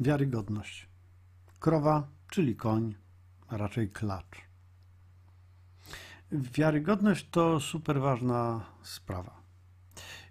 [0.00, 0.88] Wiarygodność.
[1.60, 2.94] Krowa, czyli koń,
[3.48, 4.40] a raczej klacz.
[6.32, 9.42] Wiarygodność to super ważna sprawa.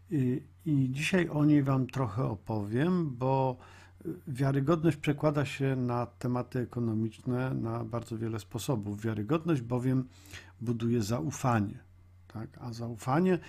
[0.09, 3.57] I, I dzisiaj o niej Wam trochę opowiem, bo
[4.27, 9.01] wiarygodność przekłada się na tematy ekonomiczne na bardzo wiele sposobów.
[9.01, 10.07] Wiarygodność bowiem
[10.61, 11.79] buduje zaufanie.
[12.27, 12.49] Tak?
[12.61, 13.39] A zaufanie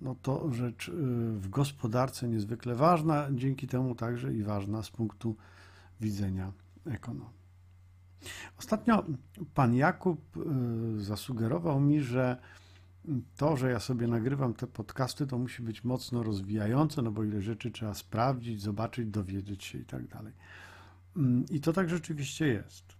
[0.00, 0.92] no to rzecz y,
[1.32, 5.36] w gospodarce niezwykle ważna, dzięki temu także i ważna z punktu
[6.00, 6.52] widzenia
[6.86, 7.40] ekonomii.
[8.58, 9.04] Ostatnio
[9.54, 12.36] pan Jakub y, zasugerował mi, że
[13.36, 17.42] to, że ja sobie nagrywam te podcasty, to musi być mocno rozwijające, no bo ile
[17.42, 20.32] rzeczy trzeba sprawdzić, zobaczyć, dowiedzieć się i tak dalej.
[21.16, 22.99] Mm, I to tak rzeczywiście jest.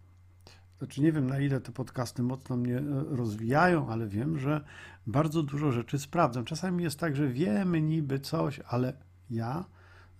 [0.80, 4.64] Znaczy nie wiem, na ile te podcasty mocno mnie e, rozwijają, ale wiem, że
[5.06, 6.44] bardzo dużo rzeczy sprawdzam.
[6.44, 8.92] Czasami jest tak, że wiemy niby coś, ale
[9.30, 9.64] ja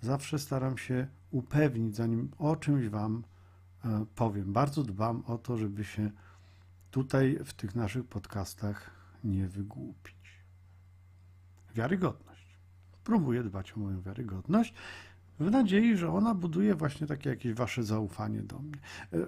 [0.00, 3.24] zawsze staram się upewnić, zanim o czymś Wam
[3.84, 4.52] e, powiem.
[4.52, 6.10] Bardzo dbam o to, żeby się
[6.90, 8.90] tutaj w tych naszych podcastach
[9.24, 10.16] nie wygłupić.
[11.74, 12.58] Wiarygodność.
[13.04, 14.74] Próbuję dbać o moją wiarygodność
[15.40, 18.78] w nadziei, że ona buduje właśnie takie jakieś wasze zaufanie do mnie.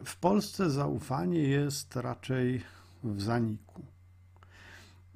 [0.04, 2.62] W Polsce zaufanie jest raczej
[3.04, 3.82] w zaniku.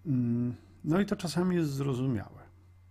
[0.07, 2.47] Mm, no i to czasami jest zrozumiałe.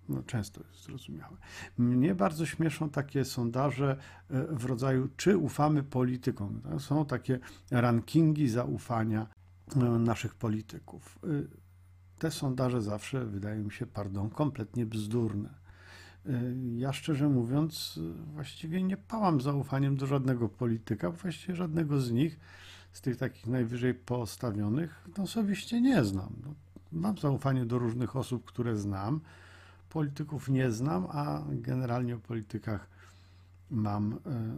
[0.09, 1.37] No, często jest zrozumiałe.
[1.77, 3.97] Mnie bardzo śmieszą takie sondaże
[4.29, 6.61] e, w rodzaju, czy ufamy politykom.
[6.79, 7.39] Są takie
[7.71, 9.27] rankingi zaufania
[9.75, 11.19] e, naszych polityków.
[11.23, 11.27] E,
[12.19, 15.64] te sondaże zawsze wydają mi się, pardon, kompletnie bzdurne.
[16.29, 17.99] Y, ja szczerze mówiąc,
[18.33, 22.39] właściwie nie pałam zaufaniem do żadnego polityka, właściwie żadnego z nich,
[22.91, 26.33] z tych takich najwyżej postawionych, no osobiście nie znam.
[26.43, 26.53] No,
[26.91, 29.21] mam zaufanie do różnych osób, które znam,
[29.89, 32.87] polityków nie znam, a generalnie o politykach
[33.71, 34.13] mam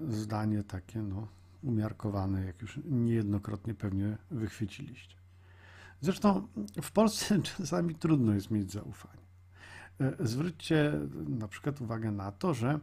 [0.09, 1.27] y, zdanie takie no,
[1.63, 5.15] umiarkowane, jak już niejednokrotnie pewnie wychwyciliście.
[6.02, 6.47] Zresztą
[6.81, 9.27] w Polsce czasami trudno jest mieć zaufanie.
[10.02, 10.93] E, zwróćcie
[11.27, 12.80] na przykład uwagę na to, że e,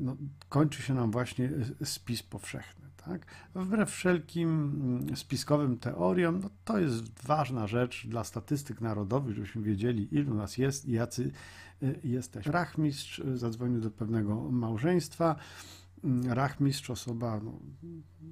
[0.00, 0.16] no,
[0.48, 1.50] kończy się nam właśnie
[1.84, 2.90] spis powszechny.
[2.96, 3.26] Tak?
[3.54, 10.14] Wbrew wszelkim mm, spiskowym teoriom, no, to jest ważna rzecz dla statystyk narodowych, żebyśmy wiedzieli,
[10.14, 11.30] ilu nas jest i jacy
[11.82, 12.52] e, jesteśmy.
[12.52, 15.36] Rachmistrz zadzwonił do pewnego małżeństwa,
[16.28, 17.60] rachmistrz, osoba no,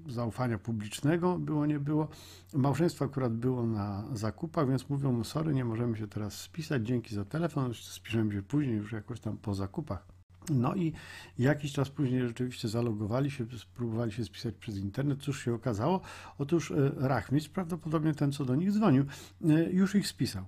[0.06, 2.08] zaufania publicznego, było, nie było.
[2.54, 7.14] Małżeństwo akurat było na zakupach, więc mówią mu, sorry, nie możemy się teraz spisać, dzięki
[7.14, 10.18] za telefon, spiszemy się później, już jakoś tam po zakupach.
[10.50, 10.92] No i
[11.38, 15.22] jakiś czas później rzeczywiście zalogowali się, spróbowali się spisać przez internet.
[15.22, 16.00] Cóż się okazało?
[16.38, 19.04] Otóż e, rachmistrz, prawdopodobnie ten, co do nich dzwonił,
[19.44, 20.44] e, już ich spisał.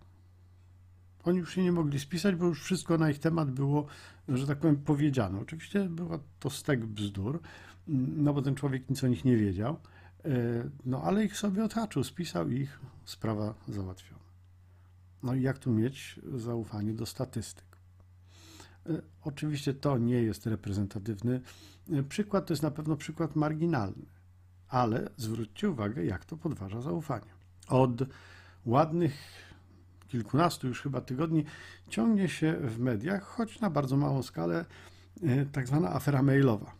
[1.24, 3.86] Oni już się nie mogli spisać, bo już wszystko na ich temat było,
[4.28, 5.40] że tak powiem, powiedziane.
[5.40, 7.40] Oczywiście była to stek bzdur,
[8.16, 9.76] no bo ten człowiek nic o nich nie wiedział,
[10.24, 10.28] e,
[10.86, 14.20] no ale ich sobie odhaczył, spisał ich, sprawa załatwiona.
[15.22, 17.64] No i jak tu mieć zaufanie do statystyk?
[18.86, 21.40] E, oczywiście to nie jest reprezentatywny
[21.92, 24.06] e, przykład, to jest na pewno przykład marginalny,
[24.68, 27.30] ale zwróćcie uwagę, jak to podważa zaufanie.
[27.68, 28.02] Od
[28.66, 29.49] ładnych
[30.10, 31.44] kilkunastu już chyba tygodni
[31.88, 34.64] ciągnie się w mediach, choć na bardzo małą skalę,
[35.22, 36.72] e, tak zwana afera mailowa.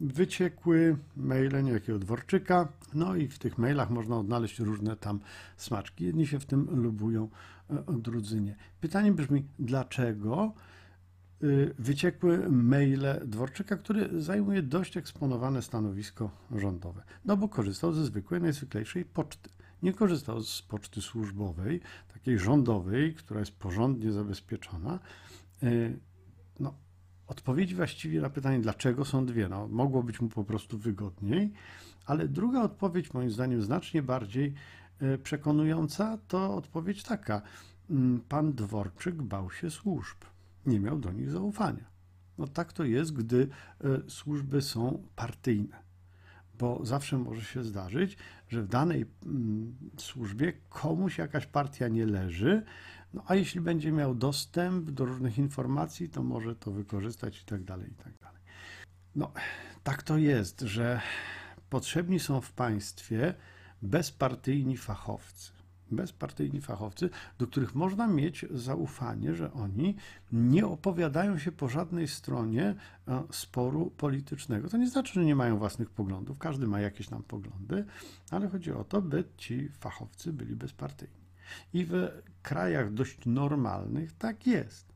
[0.00, 5.20] Wyciekły maile niejakiego Dworczyka, no i w tych mailach można odnaleźć różne tam
[5.56, 6.04] smaczki.
[6.04, 7.28] Jedni się w tym lubują,
[7.70, 8.56] e, drudzy nie.
[8.80, 10.52] Pytanie brzmi, dlaczego
[11.42, 11.46] e,
[11.78, 17.02] wyciekły maile Dworczyka, który zajmuje dość eksponowane stanowisko rządowe?
[17.24, 21.80] No bo korzystał ze zwykłej, najzwyklejszej poczty nie korzystał z poczty służbowej,
[22.14, 24.98] takiej rządowej, która jest porządnie zabezpieczona.
[25.62, 25.68] E,
[26.60, 26.74] no,
[27.26, 29.48] odpowiedzi właściwie na pytanie, dlaczego są dwie.
[29.48, 31.52] No, mogło być mu po prostu wygodniej,
[32.06, 34.54] ale druga odpowiedź, moim zdaniem, znacznie bardziej
[35.00, 37.42] e, przekonująca, to odpowiedź taka.
[37.90, 40.16] Mm, pan Dworczyk bał się służb,
[40.66, 41.84] nie miał do nich zaufania.
[42.38, 43.48] No tak to jest, gdy
[43.80, 45.85] e, służby są partyjne
[46.58, 48.16] bo zawsze może się zdarzyć,
[48.48, 52.62] że w danej mm, służbie komuś jakaś partia nie leży,
[53.14, 57.64] no a jeśli będzie miał dostęp do różnych informacji, to może to wykorzystać i tak
[57.64, 58.42] dalej, i tak dalej.
[59.16, 59.32] No,
[59.82, 61.00] tak to jest, że
[61.70, 63.34] potrzebni są w państwie
[63.82, 65.55] bezpartyjni fachowcy
[65.90, 69.96] bezpartyjni fachowcy, do których można mieć zaufanie, że oni
[70.32, 72.74] nie opowiadają się po żadnej stronie
[73.08, 74.68] e, sporu politycznego.
[74.68, 77.84] To nie znaczy, że nie mają własnych poglądów, każdy ma jakieś tam poglądy,
[78.30, 81.26] ale chodzi o to, by ci fachowcy byli bezpartyjni.
[81.74, 82.08] I w
[82.42, 84.95] krajach dość normalnych tak jest.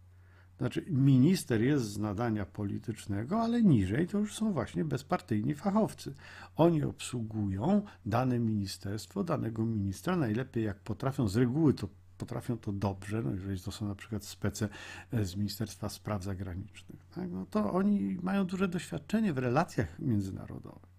[0.61, 6.15] Znaczy, minister jest z nadania politycznego, ale niżej to już są właśnie bezpartyjni fachowcy.
[6.57, 13.23] Oni obsługują dane ministerstwo, danego ministra, najlepiej jak potrafią, z reguły to potrafią to dobrze,
[13.23, 14.69] no jeżeli to są na przykład spece
[15.13, 20.91] z Ministerstwa Spraw Zagranicznych, tak, no to oni mają duże doświadczenie w relacjach międzynarodowych.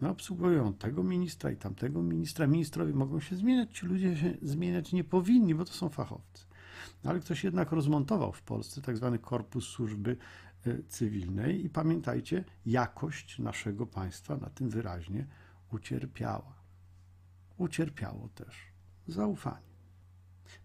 [0.00, 2.46] No, obsługują tego ministra i tamtego ministra.
[2.46, 6.44] Ministrowie mogą się zmieniać, ci ludzie się zmieniać nie powinni, bo to są fachowcy.
[7.04, 10.16] No, ale ktoś jednak rozmontował w Polsce tak zwany korpus służby
[10.66, 15.26] e, cywilnej i pamiętajcie, jakość naszego państwa na tym wyraźnie
[15.72, 16.54] ucierpiała.
[17.56, 18.56] Ucierpiało też
[19.08, 19.74] zaufanie.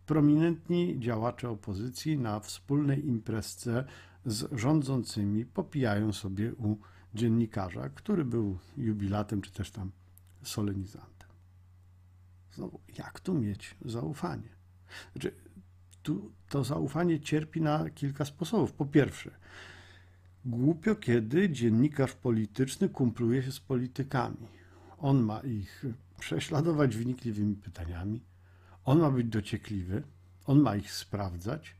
[0.06, 3.86] Prominentni działacze opozycji na wspólnej imprezce
[4.26, 6.78] z rządzącymi popijają sobie u
[7.14, 9.92] dziennikarza, który był jubilatem czy też tam
[10.44, 11.30] solenizantem.
[12.52, 14.50] Znowu, jak tu mieć zaufanie?
[15.12, 15.36] Znaczy,
[16.04, 18.74] tu to zaufanie cierpi na kilka sposobów.
[18.74, 19.32] Po pierwsze,
[20.46, 24.48] głupio, kiedy dziennikarz polityczny kumpluje się z politykami.
[24.98, 25.86] On ma ich
[26.20, 28.22] prześladować wnikliwymi pytaniami,
[28.86, 30.04] on ma być dociekliwy,
[30.46, 31.76] on ma ich sprawdzać,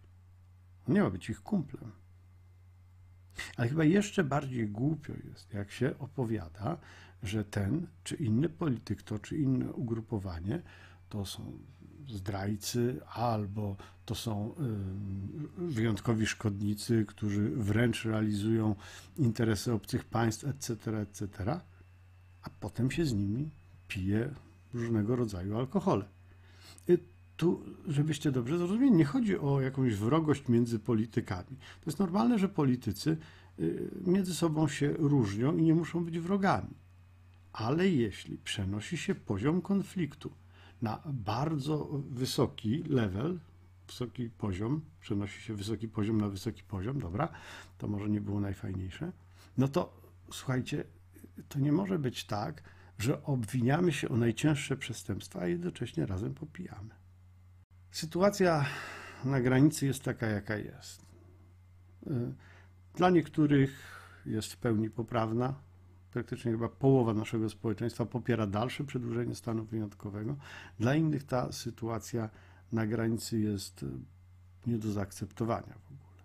[0.88, 1.92] on nie ma być ich kumplem.
[3.58, 6.78] Ale chyba jeszcze bardziej głupio jest, jak się opowiada,
[7.24, 10.62] że ten czy inny polityk, to czy inne ugrupowanie
[11.10, 11.60] to są
[12.10, 13.76] zdrajcy, albo
[14.06, 14.56] to są
[15.60, 18.76] y, wyjątkowi szkodnicy, którzy wręcz realizują
[19.18, 21.60] interesy obcych państw, etc., etc.,
[22.42, 23.50] a potem się z nimi
[23.88, 24.30] pije
[24.74, 26.06] różnego rodzaju alkohole.
[26.90, 27.00] Y,
[27.38, 31.58] tu, żebyście dobrze zrozumieli, nie chodzi o jakąś wrogość między politykami.
[31.82, 33.18] To jest normalne, że politycy
[33.60, 36.74] y, między sobą się różnią i nie muszą być wrogami.
[37.54, 40.32] Ale jeśli przenosi się poziom konfliktu
[40.82, 43.40] na bardzo wysoki level,
[43.88, 47.30] wysoki poziom, przenosi się wysoki poziom na wysoki poziom, dobra,
[47.78, 49.12] to może nie było najfajniejsze,
[49.58, 50.84] no to słuchajcie,
[51.50, 52.64] to nie może być tak,
[52.98, 56.90] że obwiniamy się o najcięższe przestępstwa, a jednocześnie razem popijamy.
[57.92, 58.66] Sytuacja
[59.26, 61.06] na granicy jest taka, jaka jest.
[62.08, 62.34] Y,
[62.96, 65.54] dla niektórych jest w pełni poprawna.
[66.12, 70.36] Praktycznie chyba połowa naszego społeczeństwa popiera dalsze przedłużenie stanu wyjątkowego.
[70.80, 72.30] Dla innych ta sytuacja
[72.72, 73.88] na granicy jest y,
[74.68, 76.24] nie do zaakceptowania w ogóle.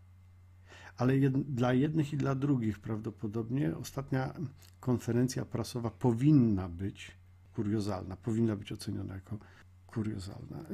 [0.97, 4.35] Ale jed, dla jednych i dla drugich prawdopodobnie ostatnia
[4.81, 7.13] konferencja prasowa powinna być
[7.55, 9.39] kuriozalna, powinna być oceniona jako
[9.87, 10.65] kuriozalna.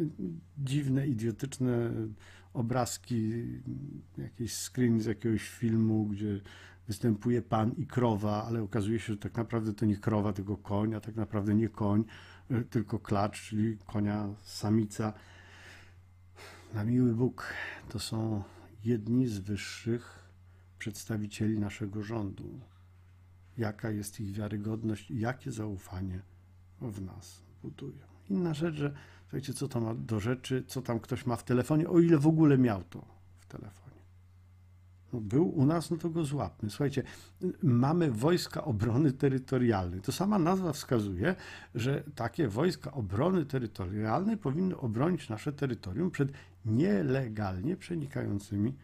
[0.58, 1.90] Dziwne, idiotyczne
[2.54, 3.32] obrazki,
[4.18, 6.40] jakiś screen z jakiegoś filmu, gdzie
[6.86, 10.94] występuje pan i krowa, ale okazuje się, że tak naprawdę to nie krowa, tylko koń,
[10.94, 12.04] a tak naprawdę nie koń,
[12.70, 15.12] tylko klacz, czyli konia samica.
[16.74, 17.54] Na miły Bóg,
[17.88, 18.42] to są
[18.84, 20.20] jedni z wyższych
[20.78, 22.60] przedstawicieli naszego rządu.
[23.58, 26.20] Jaka jest ich wiarygodność i jakie zaufanie
[26.80, 28.06] w nas budują.
[28.30, 31.88] Inna rzecz, że słuchajcie, co to ma do rzeczy, co tam ktoś ma w telefonie,
[31.88, 33.04] o ile w ogóle miał to
[33.38, 33.89] w telefonie.
[35.12, 36.70] No, był u nas, no to go złapmy.
[36.70, 37.02] Słuchajcie,
[37.62, 40.00] mamy wojska obrony terytorialnej.
[40.00, 41.34] To sama nazwa wskazuje,
[41.74, 46.32] że takie wojska obrony terytorialnej powinny obronić nasze terytorium przed
[46.64, 48.74] nielegalnie przenikającymi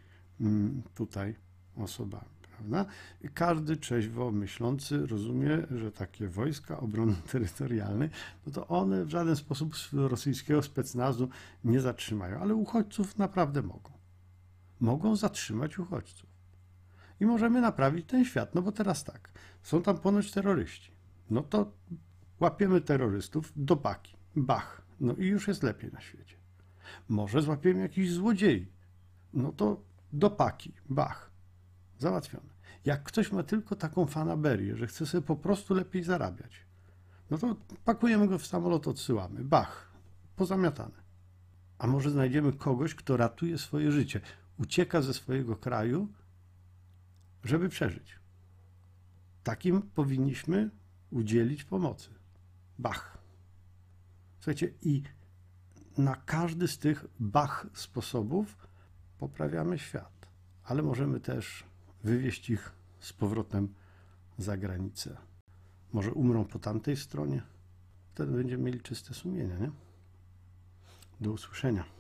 [0.41, 1.35] mm, tutaj
[1.77, 2.37] osobami.
[2.57, 2.87] Prawda?
[3.35, 8.09] Każdy trzeźwo myślący rozumie, że takie wojska obrony terytorialnej,
[8.47, 11.29] no to one w żaden sposób rosyjskiego specnazu
[11.65, 13.96] nie zatrzymają, ale uchodźców naprawdę mogą.
[14.81, 16.31] Mogą zatrzymać uchodźców.
[17.21, 19.31] I możemy naprawić ten świat, no bo teraz tak,
[19.63, 20.93] są tam ponoć terroryści.
[21.31, 21.73] No to
[22.41, 26.37] łapiemy terrorystów do paki, bach, no i już jest lepiej na świecie.
[27.09, 28.73] Może złapiemy jakichś złodziei,
[29.33, 29.81] no to
[30.13, 31.37] do paki, bach
[31.99, 32.57] Załatwione.
[32.85, 36.67] Jak ktoś ma tylko taką fanaberię, że chce sobie po prostu lepiej zarabiać,
[37.31, 39.45] no to pakujemy go w samolot, odsyłamy.
[39.45, 39.93] Bach,
[40.37, 41.07] pozamiatane.
[41.79, 44.21] A może znajdziemy kogoś, kto ratuje swoje życie,
[44.59, 46.09] ucieka ze swojego kraju,
[47.45, 48.19] żeby przeżyć.
[49.43, 50.71] Takim powinniśmy
[51.11, 52.11] udzielić pomocy.
[52.79, 53.19] Bach.
[54.39, 55.03] Słuchajcie, i
[55.99, 58.69] na każdy z tych bach sposobów
[59.19, 60.29] poprawiamy świat,
[60.65, 61.65] ale możemy też
[62.05, 63.75] wywieźć ich z powrotem
[64.39, 65.17] za granicę.
[65.93, 67.43] Może umrą po tamtej stronie?
[68.15, 69.71] Wtedy będziemy mieli czyste sumienie, nie?
[71.21, 71.96] Do usłyszenia.